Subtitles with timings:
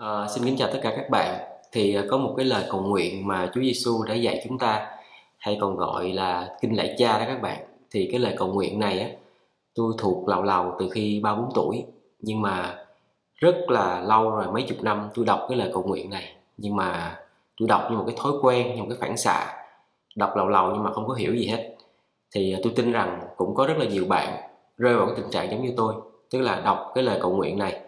[0.00, 1.40] À, xin kính chào tất cả các bạn.
[1.72, 4.90] Thì ờ, có một cái lời cầu nguyện mà Chúa Giêsu đã dạy chúng ta
[5.38, 7.58] hay còn gọi là kinh lạy cha đó các bạn.
[7.90, 9.08] Thì cái lời cầu nguyện này á
[9.74, 11.84] tôi thuộc lầu lầu từ khi ba bốn tuổi
[12.20, 12.76] nhưng mà
[13.34, 16.76] rất là lâu rồi mấy chục năm tôi đọc cái lời cầu nguyện này nhưng
[16.76, 17.18] mà
[17.60, 19.54] tôi đọc như một cái thói quen như một cái phản xạ
[20.16, 21.74] đọc lầu lầu nhưng mà không có hiểu gì hết
[22.34, 25.30] thì ờ, tôi tin rằng cũng có rất là nhiều bạn rơi vào cái tình
[25.30, 25.94] trạng giống như tôi
[26.30, 27.80] tức là đọc cái lời cầu nguyện này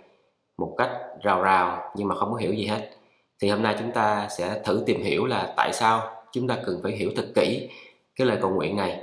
[0.59, 0.91] một cách
[1.23, 2.91] rào rào nhưng mà không có hiểu gì hết.
[3.41, 6.81] Thì hôm nay chúng ta sẽ thử tìm hiểu là tại sao chúng ta cần
[6.83, 7.69] phải hiểu thật kỹ
[8.17, 9.01] cái lời cầu nguyện này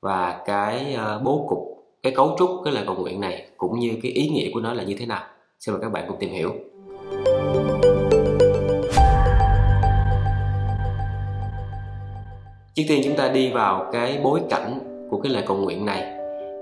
[0.00, 1.58] và cái ờ, bố cục,
[2.02, 4.72] cái cấu trúc cái lời cầu nguyện này cũng như cái ý nghĩa của nó
[4.72, 5.22] là như thế nào.
[5.60, 6.52] Xin mời các bạn cùng tìm hiểu.
[12.74, 14.78] Trước tiên chúng ta đi vào cái bối cảnh
[15.10, 16.02] của cái lời cầu nguyện này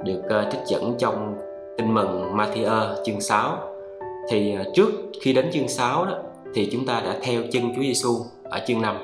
[0.05, 1.39] được ờ, trích dẫn trong
[1.79, 3.72] tin mừng Matthew chương 6
[4.29, 4.91] thì à, trước
[5.21, 6.19] khi đến chương 6 đó
[6.55, 8.97] thì chúng ta đã theo chân Chúa Giêsu ở chương 5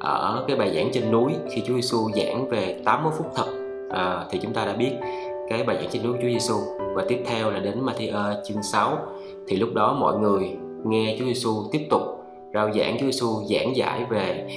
[0.00, 3.46] ở cái bài giảng trên núi khi Chúa Giêsu giảng về 80 phút thật
[3.90, 4.92] à, thì chúng ta đã biết
[5.48, 6.54] cái bài giảng trên núi của Chúa Giêsu
[6.94, 8.98] và tiếp theo là đến Matthew chương 6
[9.48, 10.50] thì lúc đó mọi người
[10.84, 12.02] nghe Chúa Giêsu tiếp tục
[12.54, 12.96] rao giảng.
[13.00, 14.48] Chúa Giêsu giảng giải về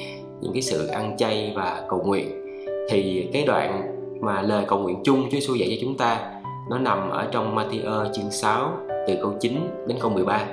[0.41, 2.45] những cái sự ăn chay và cầu nguyện.
[2.89, 6.31] Thì cái đoạn mà lời cầu nguyện chung Chúa Giêsu dạy cho chúng ta
[6.69, 8.71] nó nằm ở trong Matthew chương 6
[9.09, 9.53] từ câu 9
[9.87, 10.47] đến câu 13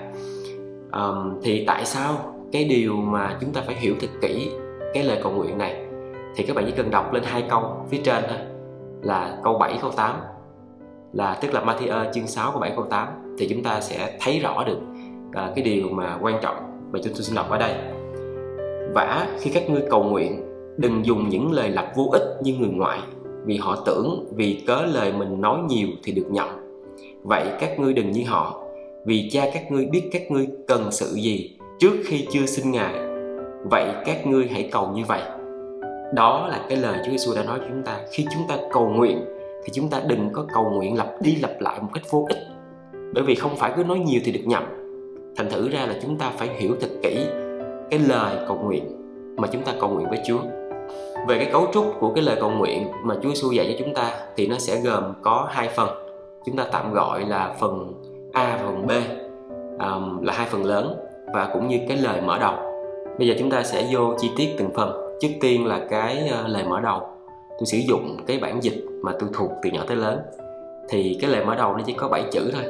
[0.93, 2.15] um, thì tại sao
[2.53, 4.51] cái điều mà chúng ta phải hiểu thật kỹ
[4.95, 5.87] cái lời cầu nguyện này?
[6.37, 8.39] Thì các bạn chỉ cần đọc lên hai câu phía trên thôi
[9.03, 10.17] là câu 7 câu 8
[11.13, 14.39] là tức là Matthew chương 6 câu 7 câu 8 thì chúng ta sẽ thấy
[14.39, 14.79] rõ được
[15.29, 16.57] uh, cái điều mà quan trọng
[16.93, 17.75] mà chúng tôi xin đọc ở đây.
[18.95, 20.43] Vả khi các ngươi cầu nguyện
[20.77, 22.99] đừng dùng những lời lặp vô ích như người ngoại
[23.45, 26.66] vì họ tưởng vì cớ lời mình nói nhiều thì được nhận
[27.29, 28.63] vậy các ngươi đừng như họ,
[29.05, 32.95] vì cha các ngươi biết các ngươi cần sự gì trước khi chưa xin ngài.
[33.71, 35.23] Vậy các ngươi hãy cầu như vậy.
[36.15, 38.01] Đó là cái lời Chúa Giêsu đã nói cho chúng ta.
[38.13, 39.25] Khi chúng ta cầu nguyện,
[39.65, 42.39] thì chúng ta đừng có cầu nguyện lặp đi lặp lại một cách vô ích.
[43.15, 44.65] Bởi vì không phải cứ nói nhiều thì được nhầm.
[45.37, 47.27] Thành thử ra là chúng ta phải hiểu thật kỹ
[47.91, 48.85] cái lời cầu nguyện
[49.37, 50.39] mà chúng ta cầu nguyện với Chúa.
[51.29, 53.95] Về cái cấu trúc của cái lời cầu nguyện mà Chúa Giêsu dạy cho chúng
[53.95, 56.06] ta thì nó sẽ gồm có hai phần
[56.47, 57.93] chúng ta tạm gọi là phần
[58.33, 58.91] A và phần B
[59.83, 60.97] um, là hai phần lớn
[61.35, 62.55] và cũng như cái lời mở đầu.
[63.19, 65.17] Bây giờ chúng ta sẽ vô chi tiết từng phần.
[65.21, 67.01] Trước tiên là cái uh, lời mở đầu.
[67.59, 70.19] Tôi sử dụng cái bản dịch mà tôi thuộc từ nhỏ tới lớn.
[70.89, 72.63] Thì cái lời mở đầu nó chỉ có 7 chữ thôi.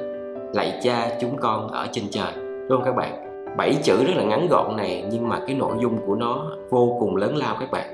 [0.55, 2.33] Lạy cha chúng con ở trên trời
[2.69, 3.23] đúng không các bạn?
[3.57, 6.97] Bảy chữ rất là ngắn gọn này nhưng mà cái nội dung của nó vô
[7.01, 7.87] cùng lớn lao các bạn.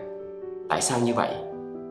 [0.69, 1.31] Tại sao như vậy?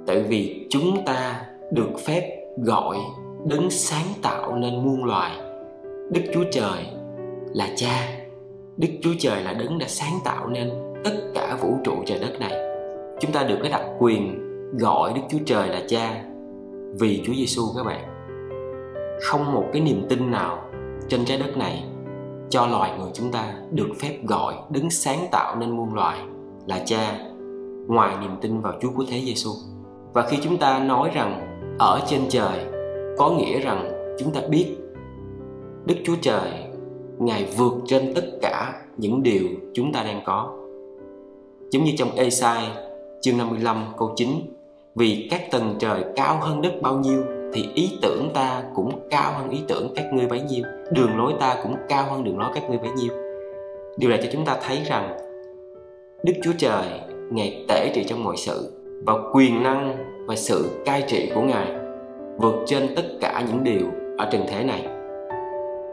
[0.07, 1.41] Tại vì chúng ta
[1.71, 2.97] được phép gọi
[3.45, 5.31] đấng sáng tạo nên muôn loài.
[6.11, 6.85] Đức chúa trời
[7.53, 8.07] là cha,
[8.77, 10.69] đức chúa trời là đấng đã sáng tạo nên
[11.03, 12.53] tất cả vũ trụ trời đất này.
[13.19, 14.41] Chúng ta được cái đặc quyền
[14.77, 16.23] gọi đức chúa trời là cha
[16.99, 18.07] vì chúa giêsu các bạn.
[19.21, 20.63] Không một cái niềm tin nào
[21.07, 21.83] trên trái đất này
[22.49, 26.19] cho loài người chúng ta được phép gọi đứng sáng tạo nên muôn loài
[26.65, 27.17] là cha
[27.87, 29.49] ngoài niềm tin vào Chúa của Thế Giêsu.
[30.13, 32.70] Và khi chúng ta nói rằng ở trên trời
[33.17, 34.75] có nghĩa rằng chúng ta biết
[35.85, 36.51] Đức Chúa Trời,
[37.19, 40.53] Ngài vượt trên tất cả những điều chúng ta đang có.
[41.71, 42.67] Giống như trong Esai
[43.21, 44.29] chương 55 câu 9
[44.95, 47.23] Vì các tầng trời cao hơn đất bao nhiêu,
[47.53, 51.33] Thì ý tưởng ta cũng cao hơn ý tưởng các ngươi bấy nhiêu Đường lối
[51.39, 53.11] ta cũng cao hơn đường lối các ngươi bấy nhiêu
[53.97, 55.17] Điều này cho chúng ta thấy rằng
[56.23, 56.85] Đức Chúa Trời,
[57.31, 58.71] Ngài tể trị trong mọi sự
[59.05, 59.97] Và quyền năng
[60.27, 61.80] và sự cai trị của Ngài
[62.41, 63.87] Vượt trên tất cả những điều
[64.17, 64.87] ở trần thế này.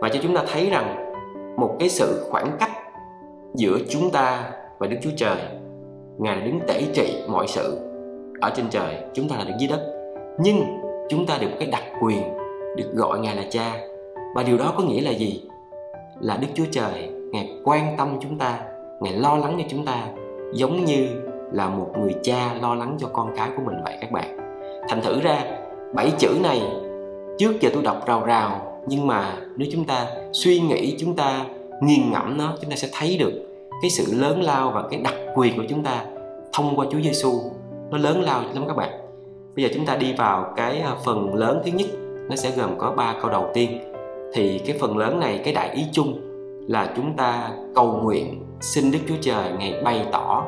[0.01, 1.13] Và cho chúng ta thấy rằng
[1.57, 2.71] Một cái sự khoảng cách
[3.55, 5.37] giữa chúng ta và Đức Chúa Trời,
[6.19, 7.79] Ngài đứng tể trị mọi sự
[8.41, 9.81] Ở trên trời, chúng ta là đứng dưới đất.
[10.39, 10.63] Nhưng
[11.09, 12.23] chúng ta được cái đặc quyền,
[12.77, 13.73] Được gọi Ngài là cha.
[14.35, 15.43] Và điều đó có nghĩa là gì?
[16.21, 18.59] Là Đức Chúa Trời, Ngài quan tâm chúng ta,
[19.01, 20.03] Ngài lo lắng cho chúng ta,
[20.53, 21.07] Giống như
[21.53, 24.39] là một người cha lo lắng cho con cái của mình vậy, các bạn.
[24.89, 25.58] Thành thử ra
[25.95, 26.63] bảy chữ này
[27.39, 31.45] trước giờ tôi đọc rào rào, nhưng mà nếu chúng ta suy nghĩ, chúng ta
[31.83, 33.33] nghiền ngẫm nó, chúng ta sẽ thấy được
[33.83, 36.05] cái sự lớn lao và cái đặc quyền của chúng ta
[36.53, 37.33] thông qua Chúa Giêsu
[37.91, 39.09] nó lớn lao lắm các bạn
[39.59, 41.87] bây giờ chúng ta đi vào cái à, phần lớn thứ nhất,
[42.31, 43.93] nó sẽ gồm có ba câu đầu tiên
[44.35, 46.21] thì cái phần lớn này, cái đại ý chung
[46.69, 50.45] là chúng ta cầu nguyện xin Đức Chúa Trời ngày bày tỏ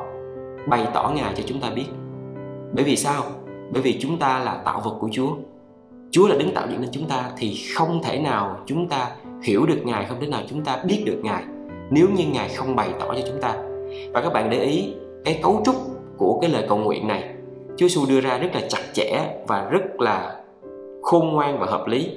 [0.67, 1.85] bày tỏ Ngài cho chúng ta biết.
[2.73, 3.23] Bởi vì sao?
[3.71, 5.29] Bởi vì chúng ta là tạo vật của Chúa.
[6.11, 9.11] Chúa là đứng tạo dựng nên chúng ta thì không thể nào chúng ta
[9.43, 11.43] hiểu được Ngài, không thể nào chúng ta biết được Ngài
[11.91, 13.55] nếu như ngài không bày tỏ cho chúng ta.
[14.13, 14.93] Và các bạn để ý
[15.25, 15.75] cái cấu trúc
[16.17, 17.33] của cái lời cầu nguyện này.
[17.77, 20.35] Chúa Giêsu đưa ra rất là chặt chẽ và rất là
[21.01, 22.09] khôn ngoan và hợp lý.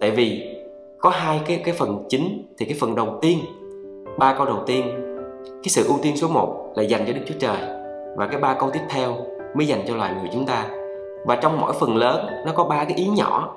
[0.00, 0.56] Tại vì
[1.00, 3.38] có hai cái cái phần chính thì cái phần đầu tiên
[4.18, 4.86] ba câu đầu tiên
[5.48, 7.56] cái sự ưu tiên số 1 là dành cho Đức Chúa Trời
[8.16, 9.16] và cái ba câu tiếp theo
[9.54, 10.66] mới dành cho loài người chúng ta
[11.26, 13.56] và trong mỗi phần lớn nó có ba cái ý nhỏ.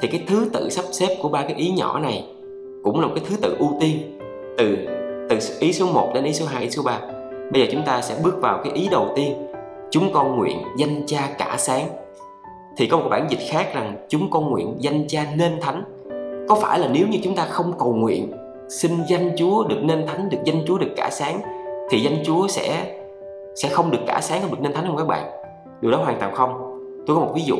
[0.00, 2.24] Thì cái thứ tự sắp xếp của ba cái ý nhỏ này
[2.84, 4.18] cũng là một cái thứ tự ưu tiên
[4.58, 4.76] từ
[5.28, 7.00] từ ý số 1 đến ý số 2, ý số 3
[7.52, 9.52] bây giờ chúng ta sẽ bước vào cái ý đầu tiên
[9.90, 11.88] chúng con nguyện danh cha cả sáng.
[12.76, 15.82] Thì có một bản dịch khác rằng chúng con nguyện danh cha nên thánh.
[16.48, 18.32] Có phải là nếu như chúng ta không cầu nguyện
[18.68, 21.40] xin danh Chúa được nên thánh được danh Chúa được cả sáng
[21.90, 22.94] thì danh Chúa sẽ
[23.54, 25.30] sẽ không được cả sáng không được nên thánh không các bạn?
[25.80, 26.67] Điều đó hoàn toàn không
[27.08, 27.56] tôi có một ví dụ.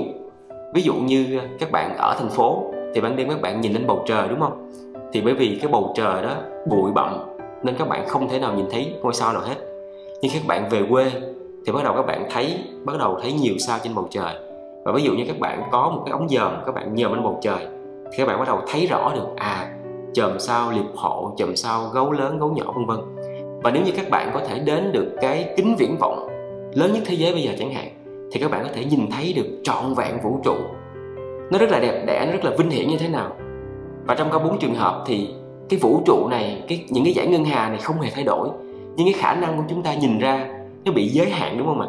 [0.74, 2.64] Ví dụ như các bạn ở thành phố,
[2.94, 4.72] thì ban đêm các bạn nhìn lên bầu trời, đúng không?
[5.12, 6.34] Thì bởi vì cái bầu trời đó
[6.70, 7.18] bụi bặm,
[7.62, 9.54] nên các bạn không thể nào nhìn thấy ngôi sao nào hết.
[10.22, 11.10] Nhưng các bạn về quê,
[11.66, 14.34] thì bắt đầu các bạn thấy, bắt đầu thấy nhiều sao trên bầu trời.
[14.84, 17.22] Và ví dụ như các bạn có một cái ống dòm, các bạn nhòm lên
[17.22, 17.66] bầu trời,
[18.10, 19.74] thì các bạn bắt đầu thấy rõ được à
[20.12, 22.98] chòm sao liệp hộ chòm sao gấu lớn, gấu nhỏ, vân vân.
[23.62, 26.28] Và nếu như các bạn có thể đến được cái kính viễn vọng
[26.74, 27.88] lớn nhất thế giới bây giờ chẳng hạn
[28.32, 30.54] thì các bạn có thể nhìn thấy được trọn vẹn vũ trụ.
[31.50, 33.32] Nó rất là đẹp đẽ, nó rất là vinh hiển như thế nào.
[34.06, 35.28] Và trong cả bốn trường hợp thì
[35.68, 38.48] cái vũ trụ này, cái, những cái giải ngân hà này không hề thay đổi.
[38.96, 40.48] Nhưng cái khả năng của chúng ta nhìn ra
[40.84, 41.88] nó bị giới hạn, đúng không ạ?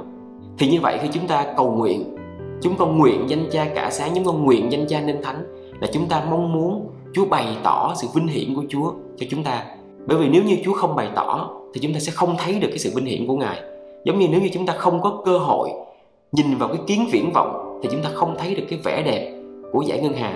[0.57, 2.15] Thì như vậy khi chúng ta cầu nguyện,
[2.61, 5.43] chúng con nguyện danh cha cả sáng, chúng con nguyện danh cha nên thánh,
[5.81, 9.43] là chúng ta mong muốn Chúa bày tỏ sự vinh hiển của Chúa cho chúng
[9.43, 9.63] ta.
[10.05, 12.67] Bởi vì nếu như Chúa không bày tỏ, thì chúng ta sẽ không thấy được
[12.69, 13.61] cái sự vinh hiển của Ngài.
[14.03, 15.69] Giống như nếu như chúng ta không có cơ hội
[16.31, 19.33] nhìn vào cái kiến viễn vọng thì chúng ta không thấy được cái vẻ đẹp
[19.71, 20.33] của giải ngân hà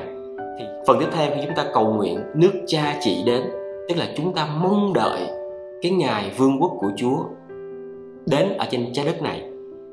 [0.59, 3.41] thì phần tiếp theo khi chúng ta cầu nguyện nước cha trị đến
[3.89, 5.19] tức là chúng ta mong đợi
[5.81, 7.17] cái ngày vương quốc của Chúa
[8.25, 9.43] đến ở trên trái đất này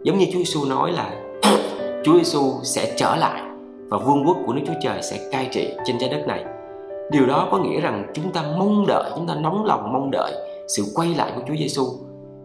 [0.03, 1.11] giống như Chúa Giêsu nói là
[2.05, 3.43] Chúa Giêsu sẽ trở lại
[3.89, 6.45] và vương quốc của Đức Chúa Trời sẽ cai trị trên trái đất này.
[7.13, 10.33] Điều đó có nghĩa rằng chúng ta mong đợi, chúng ta nóng lòng mong đợi
[10.69, 11.85] sự quay lại của Chúa Giêsu.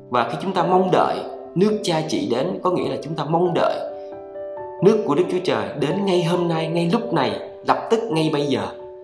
[0.09, 1.17] Và khi chúng ta mong đợi
[1.55, 3.75] nước cha chỉ đến có nghĩa là chúng ta mong đợi.
[4.83, 8.29] Nước của Đức Chúa Trời đến ngay hôm nay, ngay lúc này, lập tức ngay
[8.33, 8.61] bây giờ.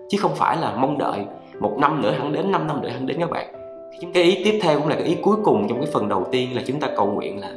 [0.08, 1.18] Chứ không phải là mong đợi
[1.60, 3.52] một năm nữa hắn đến, năm năm nữa hắn đến các bạn.
[4.14, 6.56] Cái ý tiếp theo cũng là cái ý cuối cùng trong cái phần đầu tiên
[6.56, 7.50] là chúng ta cầu nguyện là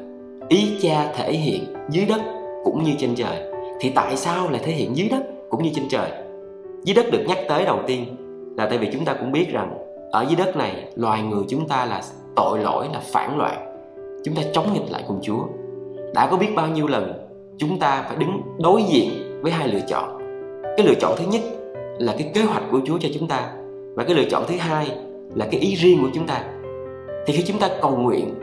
[0.50, 2.22] ý cha thể hiện dưới đất
[2.64, 3.52] cũng như trên trời.
[3.80, 6.10] Thì tại sao lại thể hiện dưới đất cũng như trên trời?
[6.84, 8.06] Dưới đất được nhắc tới đầu tiên
[8.58, 9.78] là tại vì chúng ta cũng biết rằng
[10.12, 12.02] ở dưới đất này loài người chúng ta là
[12.36, 13.75] tội lỗi là phản loạn
[14.26, 15.44] chúng ta chống nghịch lại cùng chúa.
[16.14, 17.14] Đã có biết bao nhiêu lần,
[17.58, 19.10] chúng ta phải đứng đối diện
[19.42, 20.18] với hai lựa chọn.
[20.78, 21.42] Cái lựa chọn thứ nhất
[22.00, 23.54] là cái kế hoạch của chúa cho chúng ta,
[23.96, 24.92] và cái lựa chọn thứ hai
[25.36, 26.44] là cái ý riêng của chúng ta.
[27.28, 28.34] Thì khi chúng ta cầu nguyện,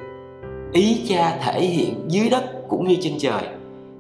[0.73, 3.43] ý cha thể hiện dưới đất cũng như trên trời,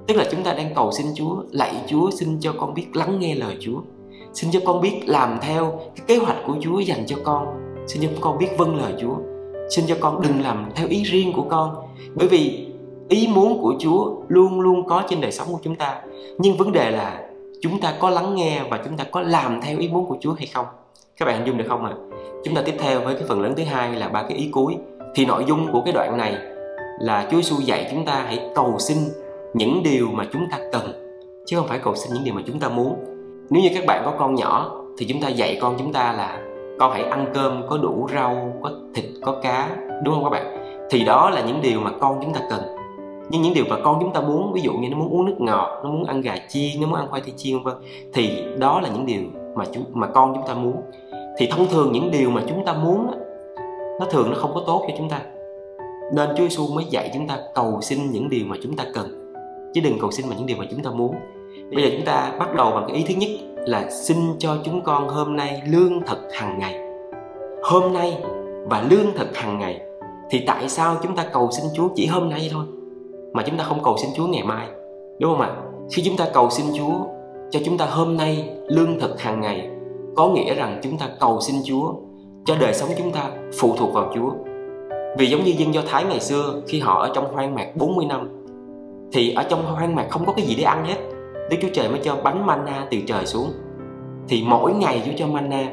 [0.06, 3.20] tức là chúng ta đang cầu xin Chúa, lạy Chúa, xin cho con biết lắng
[3.20, 3.80] nghe lời Chúa,
[4.32, 7.46] xin cho con biết làm theo cái kế hoạch của Chúa dành cho con,
[7.86, 9.16] xin cho con biết vâng lời Chúa
[9.70, 11.74] xin cho con đừng làm theo ý riêng của con.
[12.14, 12.66] Bởi vì
[13.08, 16.00] ý muốn của Chúa luôn luôn có trên đời sống của chúng ta.
[16.38, 17.20] Nhưng vấn đề là
[17.62, 20.32] chúng ta có lắng nghe và chúng ta có làm theo ý muốn của Chúa
[20.32, 20.66] hay không?
[21.16, 21.92] Các bạn hình dung được không ạ?
[21.92, 22.12] À?
[22.44, 24.76] chúng ta tiếp theo với cái phần lớn thứ hai là ba cái ý cuối.
[25.14, 26.36] Thì nội dung của cái đoạn này
[27.00, 28.98] là Chúa Giêsu dạy chúng ta hãy cầu xin
[29.54, 30.92] những điều mà chúng ta cần,
[31.46, 32.94] chứ không phải cầu xin những điều mà chúng ta muốn.
[33.50, 36.40] Nếu như các bạn có con nhỏ thì chúng ta dạy con chúng ta là
[36.82, 40.56] con hãy ăn cơm có đủ rau, có thịt, có cá, đúng không các bạn?
[40.90, 42.60] Thì đó là những điều mà con chúng ta cần.
[43.30, 45.34] Nhưng những điều mà con chúng ta muốn, ví dụ như nó muốn uống nước
[45.38, 47.74] ngọt, nó muốn ăn gà chiên, nó muốn ăn khoai tây chiên, vân
[48.12, 49.20] thì đó là những điều
[49.54, 50.76] mà chúng, mà con chúng ta muốn.
[51.38, 53.06] Thì thông thường những điều mà chúng ta muốn
[54.00, 55.20] nó thường nó không có tốt cho chúng ta.
[56.14, 59.34] Nên Chúa Giêsu mới dạy chúng ta cầu xin những điều mà chúng ta cần.
[59.74, 61.14] Chứ đừng cầu xin mà những điều mà chúng ta muốn.
[61.74, 63.30] Bây giờ chúng ta bắt đầu bằng cái ý thứ nhất
[63.66, 66.80] là xin cho chúng con hôm nay lương thực hàng ngày.
[67.62, 68.18] Hôm nay
[68.64, 69.80] và lương thực hàng ngày
[70.30, 72.64] thì tại sao chúng ta cầu xin Chúa chỉ hôm nay thôi?
[73.32, 74.66] Mà chúng ta không cầu xin Chúa ngày mai,
[75.20, 75.56] đúng không ạ?
[75.92, 76.94] Khi chúng ta cầu xin Chúa
[77.50, 79.70] cho chúng ta hôm nay lương thực hàng ngày,
[80.16, 81.92] có nghĩa rằng chúng ta cầu xin Chúa
[82.44, 84.30] cho đời sống chúng ta phụ thuộc vào Chúa.
[85.18, 88.06] Vì giống như dân Do Thái ngày xưa khi họ ở trong hoang mạc 40
[88.06, 88.28] năm,
[89.12, 91.11] thì ở trong hoang mạc không có cái gì để ăn hết.
[91.50, 93.52] Đức Chúa Trời mới cho bánh manna từ trời xuống.
[94.28, 95.64] Thì mỗi ngày Chúa cho manna.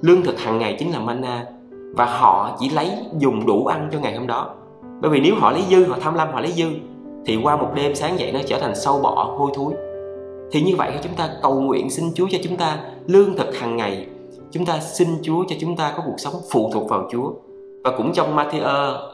[0.00, 1.46] Lương thực hàng ngày chính là manna.
[1.96, 4.54] Và họ chỉ lấy dùng đủ ăn cho ngày hôm đó.
[5.00, 6.66] Bởi vì nếu họ lấy dư, họ tham lam, họ lấy dư,
[7.26, 9.72] thì qua một đêm sáng dậy nó trở thành sâu bọ, hôi thối.
[10.52, 13.76] Thì như vậy chúng ta cầu nguyện xin Chúa cho chúng ta lương thực hàng
[13.76, 14.06] ngày.
[14.50, 17.32] Chúng ta xin Chúa cho chúng ta có cuộc sống phụ thuộc vào Chúa.
[17.84, 18.62] Và cũng trong Matthew,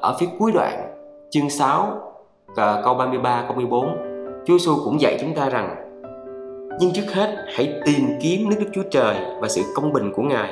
[0.01, 0.95] ở phía cuối đoạn,
[1.31, 2.01] chương 6
[2.57, 4.16] à, câu 33 câu 14
[4.47, 5.77] Chúa Giêsu cũng dạy chúng ta rằng
[6.81, 10.23] nhưng trước hết hãy tìm kiếm nước Đức Chúa Trời và sự công bình của
[10.23, 10.51] Ngài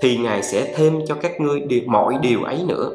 [0.00, 2.90] thì Ngài sẽ thêm cho các ngươi điều, mọi điều ấy nữa.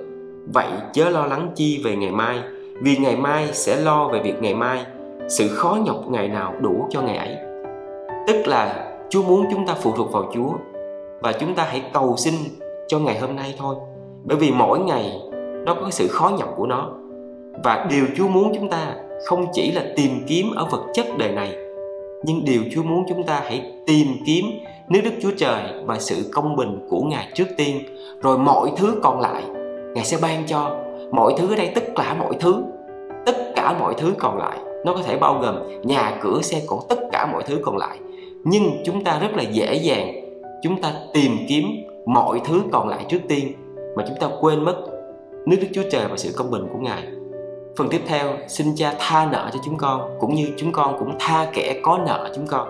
[0.53, 2.39] Vậy chớ lo lắng chi về ngày mai,
[2.81, 4.85] vì ngày mai sẽ lo về việc ngày mai,
[5.29, 7.35] sự khó nhọc ngày nào đủ cho ngày ấy.
[8.27, 10.51] Tức là Chúa muốn chúng ta phụ thuộc vào Chúa
[11.21, 12.33] và chúng ta hãy cầu xin
[12.87, 13.75] cho ngày hôm nay thôi.
[14.23, 15.21] Bởi vì mỗi ngày
[15.65, 16.89] nó có sự khó nhọc của nó.
[17.63, 21.31] Và điều Chúa muốn chúng ta không chỉ là tìm kiếm ở vật chất đời
[21.31, 21.55] này,
[22.23, 24.45] nhưng điều Chúa muốn chúng ta hãy tìm kiếm
[24.89, 27.81] nước Đức Chúa Trời và sự công bình của Ngài trước tiên,
[28.21, 29.43] rồi mọi thứ còn lại,
[29.95, 30.77] Ngài sẽ ban cho.
[31.11, 32.63] Mọi thứ ở đây, tất cả mọi thứ,
[33.25, 36.81] tất cả mọi thứ còn lại, nó có thể bao gồm nhà cửa, xe cộ,
[36.89, 37.97] tất cả mọi thứ còn lại.
[38.43, 40.15] Nhưng chúng ta rất là dễ dàng
[40.63, 41.65] chúng ta tìm kiếm
[42.05, 43.53] mọi thứ còn lại trước tiên,
[43.95, 44.75] mà chúng ta quên mất
[45.45, 47.03] nước Đức Chúa Trời và sự công bình của Ngài.
[47.77, 51.15] Phần tiếp theo, xin cha tha nợ cho chúng con cũng như chúng con cũng
[51.19, 52.67] tha kẻ có nợ chúng con.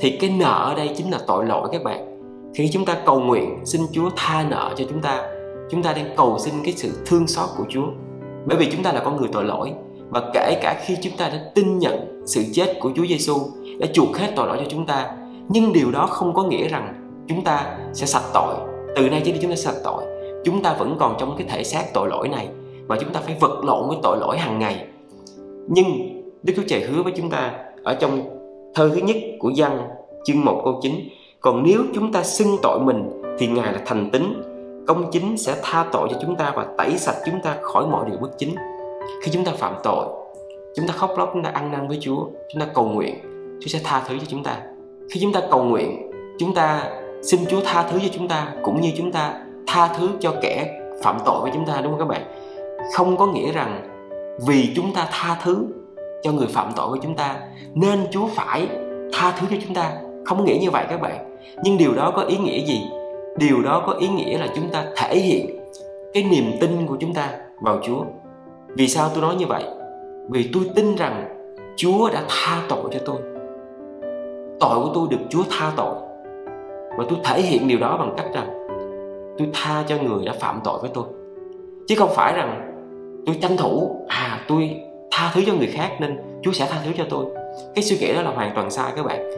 [0.00, 2.20] Thì cái nợ ở đây chính là tội lỗi các bạn.
[2.54, 5.22] Khi chúng ta cầu nguyện xin Chúa tha nợ cho chúng ta,
[5.70, 7.86] chúng ta đang cầu xin cái sự thương xót của Chúa.
[8.46, 9.72] Bởi vì chúng ta là con người tội lỗi
[10.08, 13.36] và kể cả khi chúng ta đã tin nhận sự chết của Chúa Giêsu
[13.78, 15.10] đã chuộc hết tội lỗi cho chúng ta,
[15.48, 16.94] nhưng điều đó không có nghĩa rằng
[17.28, 18.54] chúng ta sẽ sạch tội.
[18.96, 20.04] Từ nay trở đi chúng ta sạch tội.
[20.44, 22.48] Chúng ta vẫn còn trong cái thể xác tội lỗi này
[22.88, 24.86] và chúng ta phải vật lộn với tội lỗi hàng ngày
[25.68, 25.86] nhưng
[26.42, 27.52] Đức Chúa Trời hứa với chúng ta
[27.84, 28.20] ở trong
[28.74, 29.88] thơ thứ nhất của văn
[30.24, 30.92] chương 1 câu 9
[31.40, 34.42] còn nếu chúng ta xưng tội mình thì Ngài là thành tín
[34.86, 38.10] công chính sẽ tha tội cho chúng ta và tẩy sạch chúng ta khỏi mọi
[38.10, 38.54] điều bất chính
[39.22, 40.06] khi chúng ta phạm tội
[40.76, 43.14] chúng ta khóc lóc chúng ta ăn năn với Chúa chúng ta cầu nguyện
[43.60, 44.56] Chúa sẽ tha thứ cho chúng ta
[45.10, 46.90] khi chúng ta cầu nguyện chúng ta
[47.22, 50.80] xin Chúa tha thứ cho chúng ta cũng như chúng ta tha thứ cho kẻ
[51.02, 52.22] phạm tội với chúng ta đúng không các bạn
[52.94, 53.82] không có nghĩa rằng
[54.46, 55.66] vì chúng ta tha thứ
[56.22, 57.36] cho người phạm tội của chúng ta,
[57.74, 58.68] nên Chúa phải
[59.12, 59.92] tha thứ cho chúng ta.
[60.24, 61.36] Không có nghĩa như vậy các bạn.
[61.64, 62.80] Nhưng điều đó có ý nghĩa gì?
[63.36, 65.46] Điều đó có ý nghĩa là chúng ta thể hiện
[66.14, 67.30] cái niềm tin của chúng ta
[67.60, 68.04] vào Chúa.
[68.68, 69.64] Vì sao tôi nói như vậy?
[70.30, 71.34] Vì tôi tin rằng
[71.76, 73.16] Chúa đã tha tội cho tôi.
[74.60, 75.94] Tội của tôi được Chúa tha tội.
[76.98, 78.66] Và tôi thể hiện điều đó bằng cách rằng
[79.38, 81.04] tôi tha cho người đã phạm tội với tôi.
[81.86, 82.67] Chứ không phải rằng
[83.28, 84.80] tôi tranh thủ à tôi
[85.10, 87.26] tha thứ cho người khác nên Chúa sẽ tha thứ cho tôi.
[87.74, 89.30] Cái suy nghĩ đó là hoàn toàn sai các bạn.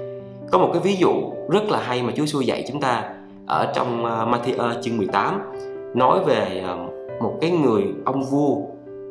[0.51, 1.13] Có một cái ví dụ
[1.49, 3.05] rất là hay mà Chúa xui dạy chúng ta
[3.47, 5.41] ở trong à, Matthew à, chương 18
[5.95, 6.77] nói về à,
[7.21, 8.57] một cái người ông vua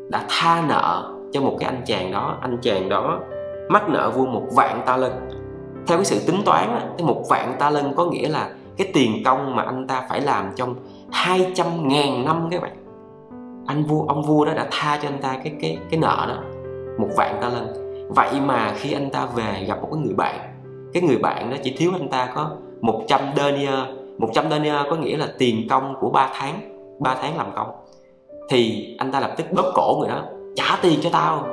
[0.10, 2.38] đã tha nợ cho một cái anh chàng đó.
[2.42, 3.20] Anh chàng đó
[3.70, 5.12] mắc nợ vua một vạn ta lân.
[5.88, 9.24] Theo cái sự tính toán cái một vạn ta lân có nghĩa là cái tiền
[9.26, 10.76] công mà anh ta phải làm trong
[11.12, 12.89] 200 ngàn năm các bạn
[13.70, 16.44] anh vua, ông vua đó đã tha cho anh ta cái cái cái nợ đó,
[16.98, 17.68] một vạn ta lân
[18.10, 20.40] vậy mà khi anh ta về gặp một cái người bạn,
[20.94, 23.80] cái người bạn đó chỉ thiếu anh ta có 100 denier.
[24.18, 26.60] 100 denier có nghĩa là tiền công của 3 tháng
[27.00, 27.72] 3 tháng làm công.
[28.50, 30.24] Thì anh ta lập tức bóp cổ người đó,
[30.56, 31.48] trả tiền cho tao.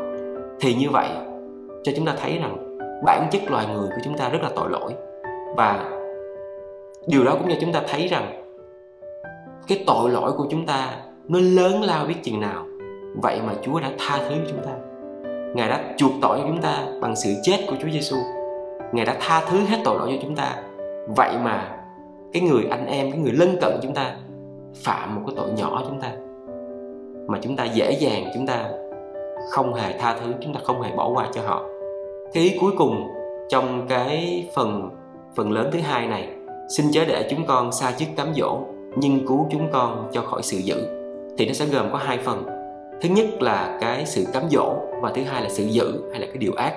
[0.61, 1.09] Thì như vậy,
[1.83, 4.71] cho chúng ta thấy rằng bản chất loài người của chúng ta rất là tội
[4.71, 4.93] lỗi.
[5.57, 5.91] Và
[7.07, 8.43] điều đó cũng cho chúng ta thấy rằng
[9.69, 10.89] cái tội lỗi của chúng ta
[11.29, 12.67] nó lớn lao biết chừng nào.
[13.23, 14.73] Vậy mà Chúa đã tha thứ cho chúng ta.
[15.55, 18.17] Ngài đã chuộc tội cho chúng ta bằng sự chết của Chúa Giêsu
[18.93, 20.57] Ngài đã tha thứ hết tội lỗi cho chúng ta.
[21.17, 21.77] Vậy mà
[22.33, 24.17] cái người anh em, cái người lân cận chúng ta
[24.75, 26.13] phạm một cái tội nhỏ chúng ta.
[27.29, 28.71] Mà chúng ta dễ dàng, chúng ta
[29.51, 31.65] không hề tha thứ, chúng ta không hề bỏ qua cho họ.
[32.33, 33.09] Cái ý cuối cùng
[33.49, 34.91] trong cái phần
[35.37, 36.29] phần lớn thứ hai này,
[36.77, 38.59] xin chớ để chúng con xa chức cám dỗ
[38.97, 40.96] nhưng cứu chúng con cho khỏi sự dữ
[41.39, 42.47] thì nó sẽ gồm có hai phần.
[43.03, 46.27] Thứ nhất là cái sự cám dỗ và thứ hai là sự giữ hay là
[46.27, 46.75] cái điều ác.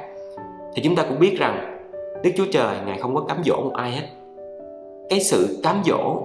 [0.76, 1.80] Thì chúng ta cũng biết rằng
[2.24, 4.08] đức chúa trời, ngài không có cám dỗ một ai hết.
[5.10, 6.24] Cái sự cám dỗ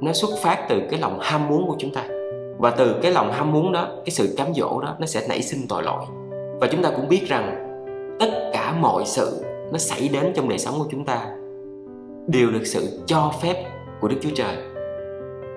[0.00, 2.04] nó xuất phát từ cái lòng ham muốn của chúng ta.
[2.58, 5.42] Và từ cái lòng ham muốn đó, cái sự cám dỗ đó, nó sẽ nảy
[5.42, 6.04] sinh tội lỗi.
[6.60, 7.70] Và chúng ta cũng biết rằng
[8.20, 11.26] tất cả mọi sự nó xảy đến trong đời sống của chúng ta
[12.26, 13.64] đều được sự cho phép
[14.00, 14.56] của đức chúa trời.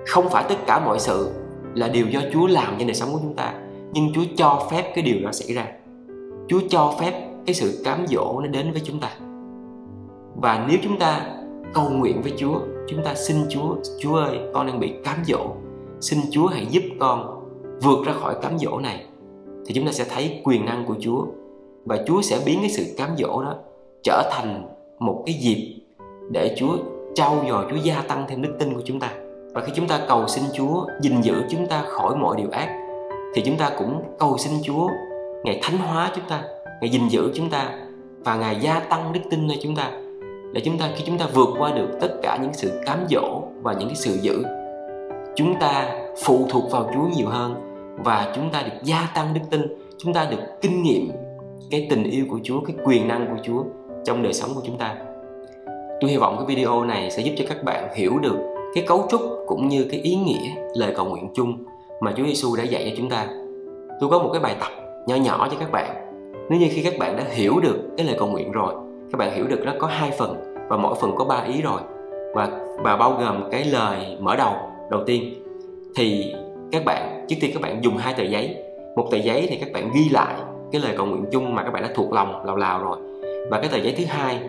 [0.06, 1.30] Không phải tất cả mọi sự
[1.74, 3.54] là điều do Chúa làm trên đời sống của chúng ta.
[3.92, 5.66] Nhưng Chúa cho phép cái điều đó xảy ra.
[6.48, 9.10] Chúa cho phép cái sự cám dỗ nó đến với chúng ta.
[10.36, 11.36] Và nếu chúng ta
[11.74, 15.50] cầu nguyện với Chúa, chúng ta xin Chúa Chúa ơi, con đang bị cám dỗ.
[16.00, 17.44] Xin Chúa hãy giúp con
[17.82, 19.04] vượt ra khỏi cám dỗ này.
[19.66, 21.26] Thì chúng ta sẽ thấy quyền năng của Chúa.
[21.84, 23.54] Và Chúa sẽ biến cái sự cám dỗ đó
[24.02, 25.74] trở thành một cái dịp
[26.30, 26.76] để Chúa
[27.14, 29.12] trau dồi, Chúa gia tăng thêm đức tin của chúng ta
[29.58, 32.68] và khi chúng ta cầu xin Chúa gìn giữ chúng ta khỏi mọi điều ác,
[33.34, 34.88] thì chúng ta cũng cầu xin Chúa,
[35.44, 36.42] Ngài thánh hóa chúng ta,
[36.80, 37.70] Ngài gìn giữ chúng ta,
[38.24, 39.90] và Ngài gia tăng đức tin nơi chúng ta,
[40.52, 43.42] để chúng ta, khi chúng ta vượt qua được tất cả những sự cám dỗ
[43.62, 44.44] và những cái sự giữ
[45.36, 45.88] chúng ta
[46.22, 47.54] phụ thuộc vào Chúa nhiều hơn,
[48.04, 49.62] và chúng ta được gia tăng đức tin,
[49.98, 51.10] chúng ta được kinh nghiệm
[51.70, 53.62] cái tình yêu của Chúa, cái quyền năng của Chúa
[54.04, 54.94] trong đời sống của chúng ta.
[56.00, 59.06] Tôi hy vọng cái video này sẽ giúp cho các bạn hiểu được cái cấu
[59.10, 61.64] trúc cũng như cái ý nghĩa lời cầu nguyện chung
[62.00, 63.28] mà Chúa Giêsu đã dạy cho chúng ta.
[64.00, 64.68] Tôi có một cái bài tập
[65.06, 65.90] nhỏ nhỏ cho các bạn.
[66.50, 68.74] Nếu như khi các bạn đã hiểu được cái lời cầu nguyện rồi,
[69.12, 71.80] các bạn hiểu được nó có hai phần và mỗi phần có ba ý rồi,
[72.34, 72.48] và
[72.84, 74.52] và bao gồm cái lời mở đầu
[74.90, 75.34] đầu tiên,
[75.96, 76.34] thì
[76.72, 78.56] các bạn, trước tiên các bạn dùng hai tờ giấy.
[78.96, 80.34] Một tờ giấy thì các bạn ghi lại
[80.72, 82.98] cái lời cầu nguyện chung mà các bạn đã thuộc lòng, lào lào rồi.
[83.50, 84.40] Và cái tờ giấy thứ hai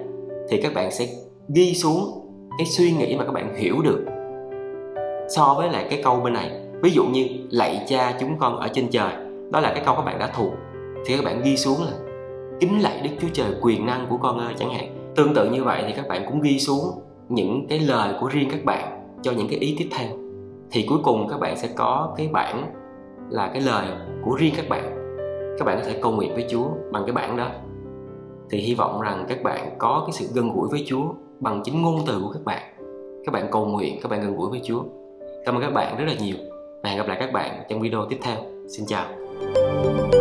[0.49, 1.07] thì các bạn sẽ
[1.55, 2.25] ghi xuống
[2.59, 4.05] cái suy nghĩ mà các bạn hiểu được
[5.29, 6.51] so với lại cái câu bên này.
[6.81, 9.11] Ví dụ như lạy cha chúng con ở trên trời,
[9.51, 10.53] đó là cái câu các bạn đã thuộc.
[11.05, 11.91] Thì các bạn ghi xuống là,
[12.59, 14.53] kính lạy đức chúa trời, quyền năng của con ơi.
[14.57, 15.13] Chẳng hạn.
[15.15, 16.81] Tương tự như vậy thì các bạn cũng ghi xuống
[17.29, 20.09] những cái lời của riêng các bạn cho những cái ý tiếp theo.
[20.71, 22.71] Thì cuối cùng các bạn sẽ có cái bản
[23.29, 23.87] là cái lời
[24.25, 24.95] của riêng các bạn.
[25.59, 27.47] Các bạn có thể cầu nguyện với chúa bằng cái bản đó.
[28.49, 31.05] Thì hy vọng rằng các bạn có cái sự gần gũi với chúa
[31.39, 32.61] bằng chính ngôn từ của các bạn.
[33.25, 34.83] Các bạn cầu nguyện, các bạn gần gũi với chúa.
[35.45, 36.35] Cảm ơn các bạn rất là nhiều.
[36.83, 38.37] Và hẹn gặp lại các bạn trong video tiếp theo.
[38.67, 40.18] Xin chào.